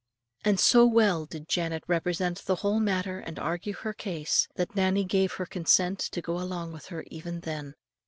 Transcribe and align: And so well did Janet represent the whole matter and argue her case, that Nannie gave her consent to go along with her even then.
And 0.43 0.59
so 0.59 0.83
well 0.83 1.27
did 1.27 1.47
Janet 1.47 1.83
represent 1.85 2.39
the 2.47 2.55
whole 2.55 2.79
matter 2.79 3.19
and 3.19 3.37
argue 3.37 3.73
her 3.75 3.93
case, 3.93 4.47
that 4.55 4.75
Nannie 4.75 5.05
gave 5.05 5.33
her 5.33 5.45
consent 5.45 5.99
to 5.99 6.23
go 6.23 6.39
along 6.39 6.71
with 6.71 6.87
her 6.87 7.03
even 7.11 7.41
then. 7.41 7.75